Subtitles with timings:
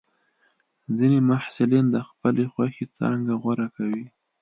[0.97, 4.05] ځینې محصلین د خپلې خوښې څانګه غوره کوي.